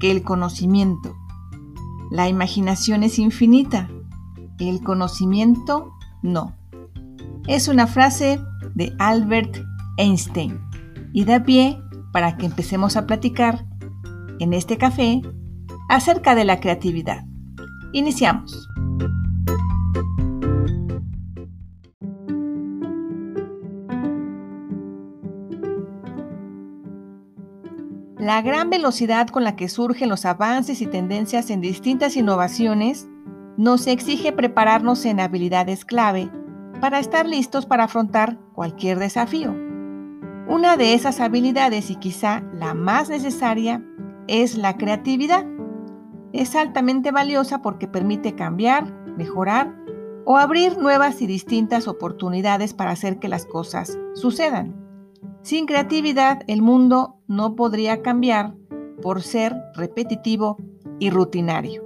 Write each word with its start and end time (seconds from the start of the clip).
que 0.00 0.10
el 0.10 0.22
conocimiento. 0.22 1.16
La 2.10 2.28
imaginación 2.28 3.02
es 3.02 3.18
infinita, 3.18 3.88
el 4.58 4.82
conocimiento 4.82 5.92
no. 6.22 6.56
Es 7.46 7.68
una 7.68 7.86
frase 7.86 8.40
de 8.74 8.94
Albert 8.98 9.58
Einstein 9.96 10.60
y 11.12 11.24
da 11.24 11.42
pie 11.42 11.80
para 12.12 12.36
que 12.36 12.46
empecemos 12.46 12.96
a 12.96 13.06
platicar 13.06 13.66
en 14.38 14.52
este 14.52 14.78
café 14.78 15.22
acerca 15.88 16.34
de 16.34 16.44
la 16.44 16.60
creatividad. 16.60 17.24
Iniciamos. 17.92 18.68
La 28.18 28.42
gran 28.42 28.68
velocidad 28.68 29.28
con 29.28 29.44
la 29.44 29.54
que 29.54 29.68
surgen 29.68 30.08
los 30.08 30.24
avances 30.24 30.82
y 30.82 30.88
tendencias 30.88 31.50
en 31.50 31.60
distintas 31.60 32.16
innovaciones 32.16 33.08
nos 33.56 33.86
exige 33.86 34.32
prepararnos 34.32 35.04
en 35.04 35.20
habilidades 35.20 35.84
clave 35.84 36.28
para 36.80 36.98
estar 36.98 37.26
listos 37.26 37.64
para 37.64 37.84
afrontar 37.84 38.36
cualquier 38.54 38.98
desafío. 38.98 39.54
Una 40.48 40.76
de 40.76 40.94
esas 40.94 41.20
habilidades 41.20 41.90
y 41.90 41.96
quizá 41.96 42.42
la 42.52 42.74
más 42.74 43.08
necesaria 43.08 43.84
es 44.26 44.56
la 44.56 44.76
creatividad. 44.76 45.46
Es 46.32 46.56
altamente 46.56 47.12
valiosa 47.12 47.62
porque 47.62 47.86
permite 47.86 48.34
cambiar, 48.34 48.92
mejorar 49.16 49.76
o 50.24 50.38
abrir 50.38 50.76
nuevas 50.76 51.22
y 51.22 51.28
distintas 51.28 51.86
oportunidades 51.86 52.74
para 52.74 52.90
hacer 52.90 53.20
que 53.20 53.28
las 53.28 53.46
cosas 53.46 53.96
sucedan. 54.14 54.87
Sin 55.42 55.66
creatividad, 55.66 56.42
el 56.46 56.62
mundo 56.62 57.16
no 57.26 57.54
podría 57.54 58.02
cambiar 58.02 58.54
por 59.02 59.22
ser 59.22 59.56
repetitivo 59.74 60.56
y 60.98 61.10
rutinario. 61.10 61.84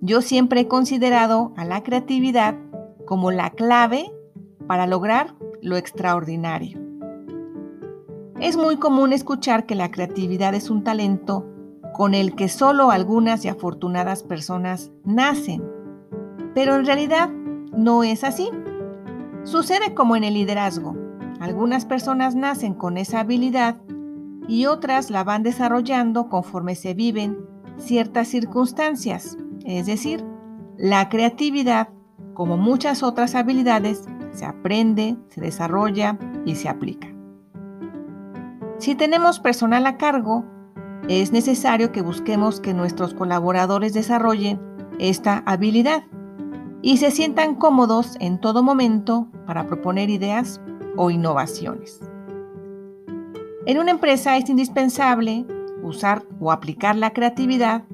Yo 0.00 0.22
siempre 0.22 0.60
he 0.60 0.68
considerado 0.68 1.52
a 1.56 1.64
la 1.64 1.82
creatividad 1.82 2.56
como 3.04 3.30
la 3.30 3.50
clave 3.50 4.10
para 4.66 4.86
lograr 4.86 5.34
lo 5.60 5.76
extraordinario. 5.76 6.78
Es 8.40 8.56
muy 8.56 8.76
común 8.76 9.12
escuchar 9.12 9.66
que 9.66 9.74
la 9.74 9.90
creatividad 9.90 10.54
es 10.54 10.70
un 10.70 10.82
talento 10.84 11.46
con 11.92 12.14
el 12.14 12.34
que 12.34 12.48
solo 12.48 12.90
algunas 12.90 13.44
y 13.44 13.48
afortunadas 13.48 14.22
personas 14.22 14.90
nacen, 15.04 15.62
pero 16.54 16.76
en 16.76 16.86
realidad 16.86 17.28
no 17.76 18.04
es 18.04 18.24
así. 18.24 18.48
Sucede 19.44 19.92
como 19.94 20.16
en 20.16 20.24
el 20.24 20.34
liderazgo. 20.34 21.09
Algunas 21.40 21.86
personas 21.86 22.34
nacen 22.34 22.74
con 22.74 22.98
esa 22.98 23.20
habilidad 23.20 23.76
y 24.46 24.66
otras 24.66 25.10
la 25.10 25.24
van 25.24 25.42
desarrollando 25.42 26.28
conforme 26.28 26.74
se 26.74 26.92
viven 26.92 27.38
ciertas 27.78 28.28
circunstancias. 28.28 29.38
Es 29.64 29.86
decir, 29.86 30.22
la 30.76 31.08
creatividad, 31.08 31.88
como 32.34 32.58
muchas 32.58 33.02
otras 33.02 33.34
habilidades, 33.34 34.04
se 34.32 34.44
aprende, 34.44 35.16
se 35.28 35.40
desarrolla 35.40 36.18
y 36.44 36.56
se 36.56 36.68
aplica. 36.68 37.08
Si 38.76 38.94
tenemos 38.94 39.40
personal 39.40 39.86
a 39.86 39.96
cargo, 39.96 40.44
es 41.08 41.32
necesario 41.32 41.90
que 41.90 42.02
busquemos 42.02 42.60
que 42.60 42.74
nuestros 42.74 43.14
colaboradores 43.14 43.94
desarrollen 43.94 44.60
esta 44.98 45.42
habilidad 45.46 46.04
y 46.82 46.98
se 46.98 47.10
sientan 47.10 47.54
cómodos 47.54 48.16
en 48.20 48.38
todo 48.38 48.62
momento 48.62 49.28
para 49.46 49.66
proponer 49.66 50.10
ideas 50.10 50.60
o 50.96 51.10
innovaciones. 51.10 52.00
En 53.66 53.78
una 53.78 53.90
empresa 53.90 54.36
es 54.36 54.48
indispensable 54.48 55.44
usar 55.82 56.22
o 56.40 56.50
aplicar 56.52 56.96
la 56.96 57.12
creatividad 57.12 57.84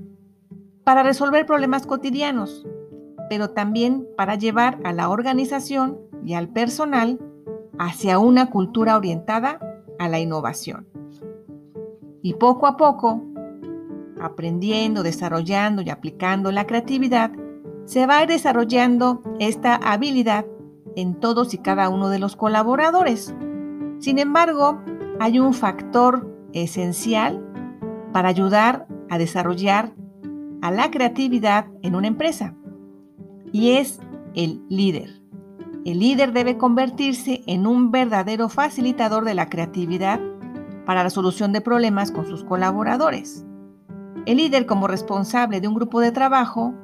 para 0.85 1.03
resolver 1.03 1.47
problemas 1.47 1.87
cotidianos, 1.87 2.67
pero 3.29 3.51
también 3.51 4.07
para 4.17 4.37
llevar 4.37 4.79
a 4.85 4.93
la 4.93 5.09
organización 5.09 5.99
y 6.25 6.35
al 6.35 6.49
personal 6.49 7.19
hacia 7.79 8.19
una 8.19 8.51
cultura 8.51 8.97
orientada 8.97 9.59
a 9.99 10.09
la 10.09 10.19
innovación. 10.19 10.87
Y 12.23 12.35
poco 12.35 12.67
a 12.67 12.77
poco, 12.77 13.23
aprendiendo, 14.21 15.03
desarrollando 15.03 15.83
y 15.83 15.91
aplicando 15.91 16.53
la 16.53 16.67
creatividad, 16.67 17.33
se 17.85 18.07
va 18.07 18.27
desarrollando 18.27 19.23
esta 19.39 19.77
habilidad 19.77 20.47
en 20.97 21.15
todos 21.15 21.55
y 21.55 21.59
cada 21.59 21.89
uno 21.89 22.09
de 22.09 22.19
los 22.19 22.35
colaboradores. 22.35 23.35
Sin 24.01 24.19
embargo, 24.19 24.81
hay 25.21 25.39
un 25.39 25.55
factor 25.55 26.29
esencial 26.53 27.43
para 28.13 28.29
ayudar 28.29 28.89
a 29.09 29.19
desarrollar 29.19 29.93
a 30.63 30.71
la 30.71 30.91
creatividad 30.91 31.67
en 31.83 31.95
una 31.95 32.09
empresa 32.09 32.55
y 33.53 33.73
es 33.73 34.01
el 34.35 34.63
líder. 34.69 35.23
El 35.85 36.01
líder 36.01 36.33
debe 36.33 36.59
convertirse 36.59 37.43
en 37.47 37.67
un 37.67 37.93
verdadero 37.93 38.49
facilitador 38.49 39.25
de 39.25 39.35
la 39.35 39.49
creatividad 39.49 40.21
para 40.85 41.05
la 41.05 41.11
solución 41.11 41.53
de 41.53 41.61
problemas 41.61 42.11
con 42.11 42.27
sus 42.27 42.43
colaboradores. 42.43 43.45
El 44.25 44.39
líder 44.39 44.67
como 44.67 44.89
responsable 44.89 45.61
de 45.61 45.69
un 45.69 45.75
grupo 45.75 46.01
de 46.01 46.11
trabajo 46.11 46.75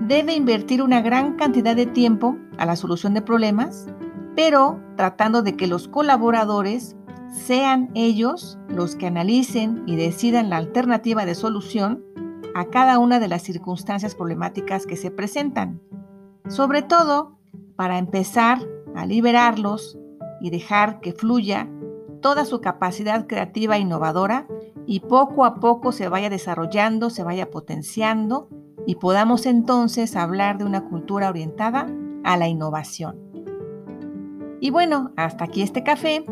debe 0.00 0.34
invertir 0.34 0.82
una 0.82 1.00
gran 1.00 1.36
cantidad 1.36 1.76
de 1.76 1.86
tiempo 1.86 2.36
a 2.58 2.66
la 2.66 2.76
solución 2.76 3.14
de 3.14 3.22
problemas, 3.22 3.86
pero 4.34 4.80
tratando 4.96 5.42
de 5.42 5.56
que 5.56 5.66
los 5.66 5.88
colaboradores 5.88 6.96
sean 7.30 7.90
ellos 7.94 8.58
los 8.68 8.96
que 8.96 9.06
analicen 9.06 9.84
y 9.86 9.96
decidan 9.96 10.50
la 10.50 10.56
alternativa 10.56 11.24
de 11.24 11.34
solución 11.34 12.04
a 12.54 12.66
cada 12.66 12.98
una 12.98 13.20
de 13.20 13.28
las 13.28 13.42
circunstancias 13.42 14.14
problemáticas 14.14 14.86
que 14.86 14.96
se 14.96 15.10
presentan. 15.10 15.80
Sobre 16.48 16.82
todo, 16.82 17.38
para 17.76 17.98
empezar 17.98 18.58
a 18.94 19.06
liberarlos 19.06 19.98
y 20.40 20.50
dejar 20.50 21.00
que 21.00 21.12
fluya 21.12 21.68
toda 22.20 22.44
su 22.44 22.60
capacidad 22.60 23.26
creativa 23.26 23.76
e 23.76 23.80
innovadora 23.80 24.46
y 24.86 25.00
poco 25.00 25.44
a 25.44 25.54
poco 25.56 25.92
se 25.92 26.08
vaya 26.08 26.28
desarrollando, 26.28 27.10
se 27.10 27.22
vaya 27.22 27.50
potenciando 27.50 28.48
y 28.86 28.96
podamos 28.96 29.46
entonces 29.46 30.16
hablar 30.16 30.58
de 30.58 30.64
una 30.64 30.84
cultura 30.88 31.28
orientada 31.28 31.86
a 32.24 32.36
la 32.36 32.48
innovación. 32.48 33.16
Y 34.60 34.70
bueno, 34.70 35.12
hasta 35.16 35.44
aquí 35.44 35.62
este 35.62 35.82
café. 35.82 36.24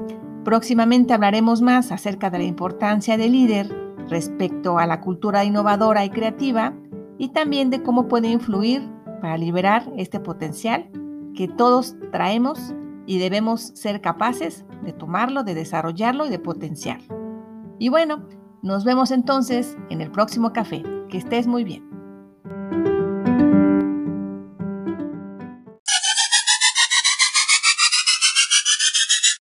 Próximamente 0.45 1.15
hablaremos 1.15 1.63
más 1.63 1.93
acerca 1.93 2.31
de 2.31 2.39
la 2.39 2.45
importancia 2.45 3.17
del 3.17 3.33
líder 3.33 3.69
respecto 4.09 4.79
a 4.79 4.87
la 4.87 5.01
cultura 5.01 5.45
innovadora 5.45 6.05
y 6.05 6.11
creativa 6.11 6.75
y 7.19 7.31
también 7.31 7.71
de 7.71 7.83
cómo 7.83 8.09
puede 8.09 8.29
influir 8.29 8.83
para 9.21 9.37
liberar 9.37 9.91
este 9.97 10.21
potencial 10.21 10.91
que 11.35 11.49
todos 11.49 11.97
traemos 12.13 12.75
y 13.07 13.19
debemos 13.19 13.73
ser 13.75 14.01
capaces 14.01 14.65
de 14.85 14.93
tomarlo, 14.93 15.43
de 15.43 15.55
desarrollarlo 15.55 16.27
y 16.27 16.31
de 16.31 16.39
potenciarlo. 16.39 17.17
Y 17.79 17.89
bueno, 17.89 18.27
nos 18.63 18.85
vemos 18.85 19.11
entonces 19.11 19.77
en 19.89 20.01
el 20.01 20.11
próximo 20.11 20.53
café. 20.53 20.83
Que 21.09 21.17
estés 21.17 21.47
muy 21.47 21.65
bien. 21.65 21.98
Thank 22.71 22.89
you. 22.89 22.98